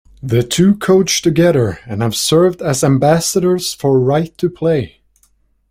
[0.23, 5.01] The two coach together, and have served as ambassadors for Right to Play.